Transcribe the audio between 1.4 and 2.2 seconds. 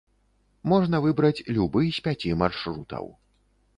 любы з